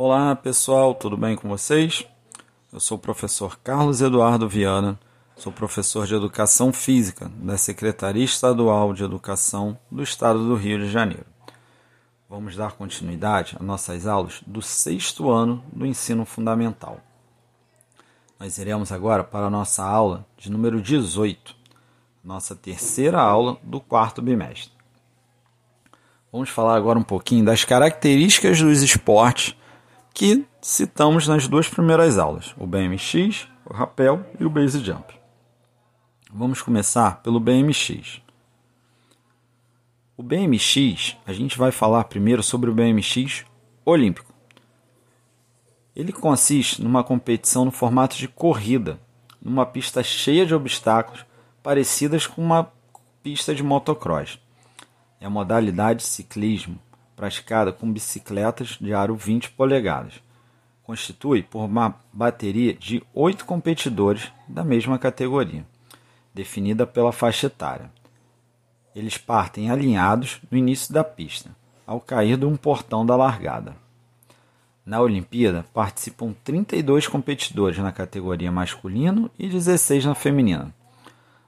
Olá 0.00 0.36
pessoal, 0.36 0.94
tudo 0.94 1.16
bem 1.16 1.34
com 1.34 1.48
vocês? 1.48 2.06
Eu 2.72 2.78
sou 2.78 2.96
o 2.96 3.00
professor 3.00 3.58
Carlos 3.64 4.00
Eduardo 4.00 4.48
Viana, 4.48 4.96
sou 5.36 5.52
professor 5.52 6.06
de 6.06 6.14
Educação 6.14 6.72
Física 6.72 7.28
da 7.34 7.58
Secretaria 7.58 8.24
Estadual 8.24 8.94
de 8.94 9.02
Educação 9.02 9.76
do 9.90 10.00
Estado 10.00 10.46
do 10.46 10.54
Rio 10.54 10.78
de 10.78 10.88
Janeiro. 10.88 11.26
Vamos 12.30 12.54
dar 12.54 12.74
continuidade 12.74 13.56
às 13.58 13.66
nossas 13.66 14.06
aulas 14.06 14.40
do 14.46 14.62
sexto 14.62 15.32
ano 15.32 15.64
do 15.72 15.84
ensino 15.84 16.24
fundamental. 16.24 17.00
Nós 18.38 18.56
iremos 18.56 18.92
agora 18.92 19.24
para 19.24 19.46
a 19.46 19.50
nossa 19.50 19.82
aula 19.82 20.24
de 20.36 20.48
número 20.48 20.80
18, 20.80 21.56
nossa 22.22 22.54
terceira 22.54 23.20
aula 23.20 23.58
do 23.64 23.80
quarto 23.80 24.22
bimestre. 24.22 24.70
Vamos 26.30 26.50
falar 26.50 26.76
agora 26.76 27.00
um 27.00 27.02
pouquinho 27.02 27.44
das 27.44 27.64
características 27.64 28.60
dos 28.60 28.80
esportes 28.80 29.58
que 30.12 30.44
citamos 30.60 31.28
nas 31.28 31.46
duas 31.46 31.68
primeiras 31.68 32.18
aulas, 32.18 32.54
o 32.58 32.66
BMX, 32.66 33.48
o 33.64 33.72
rapel 33.72 34.24
e 34.38 34.44
o 34.44 34.50
base 34.50 34.82
jump. 34.84 35.14
Vamos 36.32 36.60
começar 36.60 37.22
pelo 37.22 37.40
BMX. 37.40 38.20
O 40.16 40.22
BMX, 40.22 41.16
a 41.26 41.32
gente 41.32 41.56
vai 41.56 41.70
falar 41.70 42.04
primeiro 42.04 42.42
sobre 42.42 42.68
o 42.68 42.74
BMX 42.74 43.44
olímpico. 43.84 44.34
Ele 45.94 46.12
consiste 46.12 46.82
numa 46.82 47.02
competição 47.04 47.64
no 47.64 47.70
formato 47.70 48.16
de 48.16 48.28
corrida, 48.28 49.00
numa 49.40 49.64
pista 49.64 50.02
cheia 50.02 50.44
de 50.44 50.54
obstáculos, 50.54 51.24
parecidas 51.62 52.26
com 52.26 52.42
uma 52.42 52.70
pista 53.22 53.54
de 53.54 53.62
motocross. 53.62 54.38
É 55.20 55.26
a 55.26 55.30
modalidade 55.30 56.02
ciclismo 56.02 56.78
praticada 57.18 57.72
com 57.72 57.92
bicicletas 57.92 58.78
de 58.80 58.94
aro 58.94 59.16
20 59.16 59.50
polegadas. 59.50 60.22
Constitui 60.84 61.42
por 61.42 61.64
uma 61.64 61.96
bateria 62.12 62.72
de 62.72 63.02
oito 63.12 63.44
competidores 63.44 64.30
da 64.46 64.62
mesma 64.62 65.00
categoria, 65.00 65.66
definida 66.32 66.86
pela 66.86 67.10
faixa 67.10 67.48
etária. 67.48 67.90
Eles 68.94 69.18
partem 69.18 69.68
alinhados 69.68 70.40
no 70.48 70.56
início 70.56 70.94
da 70.94 71.02
pista, 71.02 71.50
ao 71.84 72.00
cair 72.00 72.36
de 72.36 72.46
um 72.46 72.56
portão 72.56 73.04
da 73.04 73.16
largada. 73.16 73.74
Na 74.86 75.00
Olimpíada 75.00 75.66
participam 75.74 76.32
32 76.44 77.08
competidores 77.08 77.78
na 77.78 77.90
categoria 77.90 78.52
masculino 78.52 79.28
e 79.36 79.48
16 79.48 80.04
na 80.04 80.14
feminina. 80.14 80.72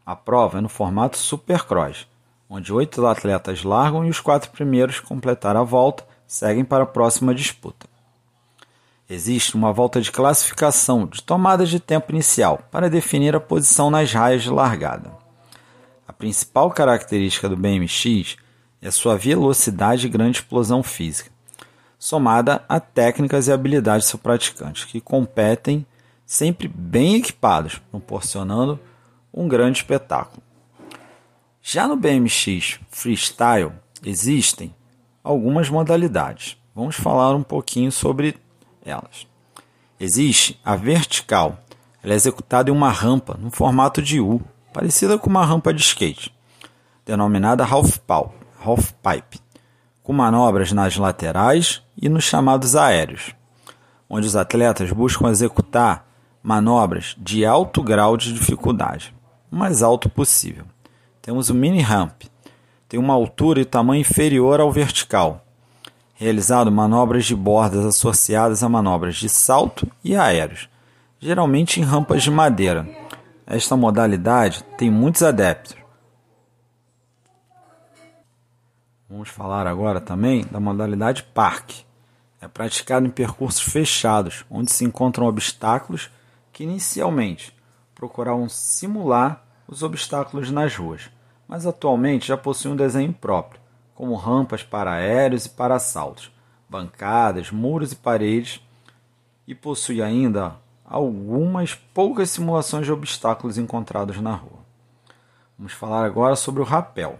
A 0.04 0.16
prova 0.16 0.58
é 0.58 0.60
no 0.60 0.68
formato 0.68 1.16
Supercross, 1.16 2.08
onde 2.50 2.72
oito 2.72 3.06
atletas 3.06 3.62
largam 3.62 4.04
e 4.04 4.10
os 4.10 4.18
quatro 4.18 4.50
primeiros 4.50 4.98
completar 4.98 5.54
a 5.54 5.62
volta 5.62 6.04
seguem 6.26 6.64
para 6.64 6.82
a 6.82 6.86
próxima 6.86 7.32
disputa. 7.32 7.86
Existe 9.08 9.54
uma 9.54 9.72
volta 9.72 10.00
de 10.00 10.10
classificação 10.10 11.06
de 11.06 11.22
tomada 11.22 11.64
de 11.64 11.78
tempo 11.78 12.10
inicial 12.10 12.60
para 12.70 12.90
definir 12.90 13.36
a 13.36 13.40
posição 13.40 13.88
nas 13.88 14.12
raias 14.12 14.42
de 14.42 14.50
largada. 14.50 15.12
A 16.06 16.12
principal 16.12 16.70
característica 16.70 17.48
do 17.48 17.56
BMX 17.56 18.36
é 18.82 18.90
sua 18.90 19.16
velocidade 19.16 20.06
e 20.06 20.10
grande 20.10 20.38
explosão 20.38 20.82
física, 20.82 21.30
somada 21.98 22.64
a 22.68 22.80
técnicas 22.80 23.46
e 23.46 23.52
habilidades 23.52 24.06
do 24.06 24.10
seu 24.10 24.18
praticante, 24.18 24.86
que 24.86 25.00
competem 25.00 25.86
sempre 26.26 26.66
bem 26.66 27.16
equipados, 27.16 27.80
proporcionando 27.90 28.78
um 29.32 29.46
grande 29.46 29.78
espetáculo. 29.78 30.49
Já 31.62 31.86
no 31.86 31.94
BMX 31.94 32.80
Freestyle 32.90 33.72
existem 34.04 34.74
algumas 35.22 35.68
modalidades. 35.68 36.56
Vamos 36.74 36.96
falar 36.96 37.34
um 37.34 37.42
pouquinho 37.42 37.92
sobre 37.92 38.36
elas. 38.84 39.26
Existe 39.98 40.58
a 40.64 40.74
vertical. 40.74 41.58
Ela 42.02 42.14
é 42.14 42.16
executada 42.16 42.70
em 42.70 42.72
uma 42.72 42.90
rampa 42.90 43.36
no 43.38 43.50
formato 43.50 44.00
de 44.00 44.20
U, 44.20 44.40
parecida 44.72 45.18
com 45.18 45.28
uma 45.28 45.44
rampa 45.44 45.74
de 45.74 45.82
skate, 45.82 46.34
denominada 47.04 47.62
half 47.62 47.98
pipe, 49.02 49.38
com 50.02 50.14
manobras 50.14 50.72
nas 50.72 50.96
laterais 50.96 51.82
e 52.00 52.08
nos 52.08 52.24
chamados 52.24 52.74
aéreos, 52.74 53.34
onde 54.08 54.26
os 54.26 54.34
atletas 54.34 54.90
buscam 54.92 55.28
executar 55.28 56.06
manobras 56.42 57.14
de 57.18 57.44
alto 57.44 57.82
grau 57.82 58.16
de 58.16 58.32
dificuldade, 58.32 59.14
o 59.52 59.56
mais 59.56 59.82
alto 59.82 60.08
possível. 60.08 60.64
Temos 61.30 61.48
o 61.48 61.54
mini 61.54 61.80
ramp. 61.80 62.22
Tem 62.88 62.98
uma 62.98 63.14
altura 63.14 63.60
e 63.60 63.64
tamanho 63.64 64.00
inferior 64.00 64.58
ao 64.58 64.72
vertical. 64.72 65.46
Realizado 66.12 66.72
manobras 66.72 67.24
de 67.24 67.36
bordas 67.36 67.86
associadas 67.86 68.64
a 68.64 68.68
manobras 68.68 69.14
de 69.14 69.28
salto 69.28 69.88
e 70.02 70.16
aéreos, 70.16 70.68
geralmente 71.20 71.78
em 71.78 71.84
rampas 71.84 72.24
de 72.24 72.32
madeira. 72.32 72.84
Esta 73.46 73.76
modalidade 73.76 74.64
tem 74.76 74.90
muitos 74.90 75.22
adeptos. 75.22 75.76
Vamos 79.08 79.28
falar 79.28 79.68
agora 79.68 80.00
também 80.00 80.44
da 80.50 80.58
modalidade 80.58 81.22
parque. 81.22 81.84
É 82.40 82.48
praticado 82.48 83.06
em 83.06 83.10
percursos 83.10 83.62
fechados, 83.62 84.44
onde 84.50 84.72
se 84.72 84.84
encontram 84.84 85.28
obstáculos 85.28 86.10
que 86.52 86.64
inicialmente 86.64 87.54
procuravam 87.94 88.48
simular 88.48 89.44
os 89.68 89.84
obstáculos 89.84 90.50
nas 90.50 90.74
ruas, 90.74 91.08
mas 91.50 91.66
atualmente 91.66 92.28
já 92.28 92.36
possui 92.36 92.70
um 92.70 92.76
desenho 92.76 93.12
próprio, 93.12 93.60
como 93.92 94.14
rampas 94.14 94.62
para 94.62 94.92
aéreos 94.92 95.46
e 95.46 95.48
para 95.48 95.80
saltos, 95.80 96.30
bancadas, 96.68 97.50
muros 97.50 97.90
e 97.90 97.96
paredes, 97.96 98.64
e 99.48 99.52
possui 99.52 100.00
ainda 100.00 100.54
algumas 100.84 101.74
poucas 101.74 102.30
simulações 102.30 102.86
de 102.86 102.92
obstáculos 102.92 103.58
encontrados 103.58 104.20
na 104.20 104.32
rua. 104.32 104.60
Vamos 105.58 105.72
falar 105.72 106.04
agora 106.04 106.36
sobre 106.36 106.62
o 106.62 106.64
rapel. 106.64 107.18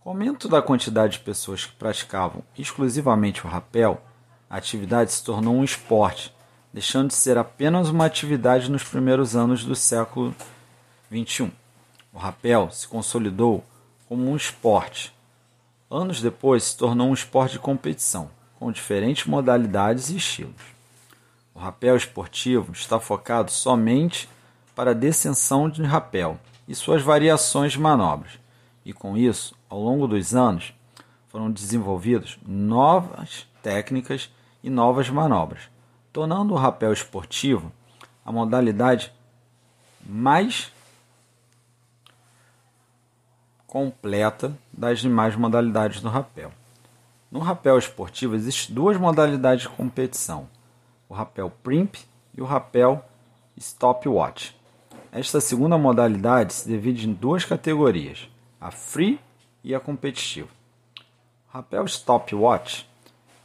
Com 0.00 0.08
o 0.08 0.12
aumento 0.14 0.48
da 0.48 0.62
quantidade 0.62 1.18
de 1.18 1.18
pessoas 1.18 1.66
que 1.66 1.76
praticavam 1.76 2.42
exclusivamente 2.58 3.44
o 3.44 3.50
rapel, 3.50 4.00
a 4.48 4.56
atividade 4.56 5.12
se 5.12 5.22
tornou 5.22 5.54
um 5.54 5.64
esporte, 5.64 6.34
deixando 6.72 7.08
de 7.08 7.14
ser 7.14 7.36
apenas 7.36 7.90
uma 7.90 8.06
atividade 8.06 8.70
nos 8.70 8.84
primeiros 8.84 9.36
anos 9.36 9.66
do 9.66 9.76
século 9.76 10.34
21. 11.10 11.50
O 12.18 12.20
rapel 12.20 12.68
se 12.72 12.88
consolidou 12.88 13.64
como 14.08 14.28
um 14.28 14.34
esporte. 14.34 15.14
Anos 15.88 16.20
depois 16.20 16.64
se 16.64 16.76
tornou 16.76 17.10
um 17.10 17.14
esporte 17.14 17.52
de 17.52 17.58
competição, 17.60 18.28
com 18.58 18.72
diferentes 18.72 19.24
modalidades 19.24 20.10
e 20.10 20.16
estilos. 20.16 20.60
O 21.54 21.60
rapel 21.60 21.96
esportivo 21.96 22.72
está 22.72 22.98
focado 22.98 23.52
somente 23.52 24.28
para 24.74 24.90
a 24.90 24.94
descensão 24.94 25.70
de 25.70 25.80
rapel 25.84 26.40
e 26.66 26.74
suas 26.74 27.02
variações 27.02 27.70
de 27.70 27.78
manobras, 27.78 28.32
e 28.84 28.92
com 28.92 29.16
isso, 29.16 29.54
ao 29.70 29.80
longo 29.80 30.08
dos 30.08 30.34
anos, 30.34 30.74
foram 31.28 31.48
desenvolvidas 31.48 32.36
novas 32.44 33.46
técnicas 33.62 34.28
e 34.60 34.68
novas 34.68 35.08
manobras, 35.08 35.70
tornando 36.12 36.52
o 36.52 36.56
rapel 36.56 36.92
esportivo 36.92 37.70
a 38.26 38.32
modalidade 38.32 39.12
mais 40.04 40.72
completa 43.68 44.56
das 44.72 44.98
demais 44.98 45.36
modalidades 45.36 46.00
do 46.00 46.08
rapel. 46.08 46.50
No 47.30 47.38
rapel 47.38 47.76
esportivo 47.78 48.34
existem 48.34 48.74
duas 48.74 48.96
modalidades 48.96 49.64
de 49.64 49.68
competição: 49.68 50.48
o 51.06 51.14
rapel 51.14 51.52
primp 51.62 51.96
e 52.34 52.40
o 52.40 52.46
rapel 52.46 53.04
stopwatch. 53.60 54.56
Esta 55.12 55.40
segunda 55.40 55.76
modalidade 55.76 56.54
se 56.54 56.68
divide 56.68 57.06
em 57.06 57.12
duas 57.12 57.44
categorias: 57.44 58.26
a 58.58 58.70
free 58.70 59.20
e 59.62 59.74
a 59.74 59.80
competitiva. 59.80 60.48
O 61.48 61.58
rapel 61.58 61.86
stopwatch 61.86 62.88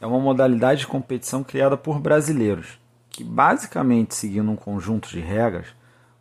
é 0.00 0.06
uma 0.06 0.18
modalidade 0.18 0.80
de 0.80 0.86
competição 0.86 1.44
criada 1.44 1.76
por 1.76 2.00
brasileiros, 2.00 2.78
que 3.10 3.22
basicamente 3.22 4.14
seguindo 4.14 4.50
um 4.50 4.56
conjunto 4.56 5.10
de 5.10 5.20
regras, 5.20 5.66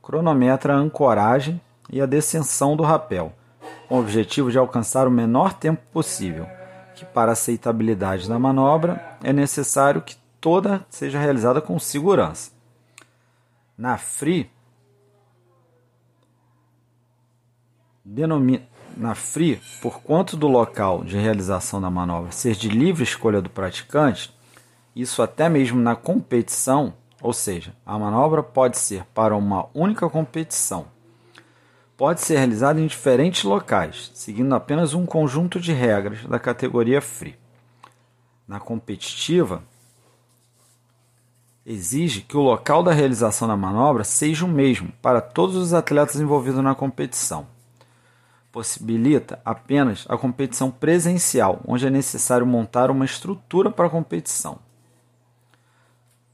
cronometra 0.01 0.73
a 0.73 0.77
ancoragem 0.77 1.59
e 1.89 2.01
a 2.01 2.05
descensão 2.05 2.75
do 2.75 2.83
rapel 2.83 3.33
com 3.93 3.97
o 3.97 4.01
objetivo 4.01 4.49
de 4.49 4.57
alcançar 4.57 5.07
o 5.07 5.11
menor 5.11 5.53
tempo 5.53 5.79
possível, 5.91 6.47
que 6.95 7.05
para 7.05 7.33
aceitabilidade 7.33 8.27
da 8.27 8.39
manobra 8.39 9.19
é 9.23 9.31
necessário 9.31 10.01
que 10.01 10.17
toda 10.41 10.83
seja 10.89 11.19
realizada 11.19 11.61
com 11.61 11.77
segurança. 11.77 12.51
Na 13.77 13.99
Free, 13.99 14.49
denomina, 18.03 18.63
na 18.97 19.15
por 19.79 20.01
quanto 20.01 20.35
do 20.35 20.47
local 20.47 21.03
de 21.03 21.15
realização 21.15 21.79
da 21.79 21.91
manobra 21.91 22.31
ser 22.31 22.55
de 22.55 22.69
livre 22.69 23.03
escolha 23.03 23.43
do 23.43 23.49
praticante, 23.51 24.35
isso 24.95 25.21
até 25.21 25.47
mesmo 25.47 25.79
na 25.79 25.95
competição, 25.95 26.95
ou 27.21 27.31
seja, 27.31 27.75
a 27.85 27.99
manobra 27.99 28.41
pode 28.41 28.79
ser 28.79 29.05
para 29.13 29.35
uma 29.35 29.67
única 29.71 30.09
competição 30.09 30.92
pode 32.03 32.19
ser 32.19 32.35
realizado 32.35 32.81
em 32.81 32.85
diferentes 32.85 33.45
locais, 33.45 34.11
seguindo 34.13 34.53
apenas 34.53 34.93
um 34.93 35.05
conjunto 35.05 35.57
de 35.57 35.71
regras 35.71 36.25
da 36.25 36.37
categoria 36.37 36.99
Free. 36.99 37.39
Na 38.45 38.59
competitiva, 38.59 39.63
exige 41.65 42.19
que 42.19 42.35
o 42.35 42.41
local 42.41 42.83
da 42.83 42.91
realização 42.91 43.47
da 43.47 43.55
manobra 43.55 44.03
seja 44.03 44.43
o 44.43 44.49
mesmo 44.49 44.91
para 45.01 45.21
todos 45.21 45.55
os 45.55 45.73
atletas 45.73 46.19
envolvidos 46.19 46.61
na 46.61 46.75
competição. 46.75 47.47
Possibilita 48.51 49.39
apenas 49.45 50.05
a 50.09 50.17
competição 50.17 50.69
presencial, 50.69 51.61
onde 51.65 51.87
é 51.87 51.89
necessário 51.89 52.45
montar 52.45 52.91
uma 52.91 53.05
estrutura 53.05 53.71
para 53.71 53.87
a 53.87 53.89
competição. 53.89 54.59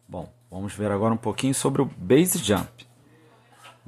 Bom, 0.08 0.34
vamos 0.50 0.74
ver 0.74 0.90
agora 0.90 1.14
um 1.14 1.18
pouquinho 1.18 1.54
sobre 1.54 1.80
o 1.84 1.86
base 1.86 2.40
jump. 2.40 2.89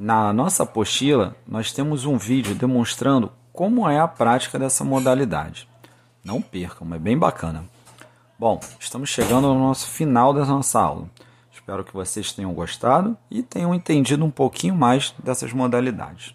Na 0.03 0.33
nossa 0.33 0.63
apostila, 0.63 1.35
nós 1.47 1.71
temos 1.71 2.05
um 2.05 2.17
vídeo 2.17 2.55
demonstrando 2.55 3.31
como 3.53 3.87
é 3.87 3.99
a 3.99 4.07
prática 4.07 4.57
dessa 4.57 4.83
modalidade. 4.83 5.69
Não 6.23 6.41
percam, 6.41 6.91
é 6.95 6.97
bem 6.97 7.15
bacana. 7.15 7.65
Bom, 8.39 8.59
estamos 8.79 9.11
chegando 9.11 9.45
ao 9.45 9.53
nosso 9.53 9.85
final 9.85 10.33
da 10.33 10.43
nossa 10.43 10.79
aula. 10.79 11.07
Espero 11.53 11.83
que 11.83 11.93
vocês 11.93 12.33
tenham 12.33 12.51
gostado 12.51 13.15
e 13.29 13.43
tenham 13.43 13.75
entendido 13.75 14.25
um 14.25 14.31
pouquinho 14.31 14.73
mais 14.73 15.13
dessas 15.23 15.53
modalidades. 15.53 16.33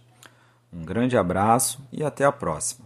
Um 0.73 0.85
grande 0.85 1.19
abraço 1.19 1.81
e 1.91 2.05
até 2.05 2.25
a 2.25 2.31
próxima. 2.31 2.86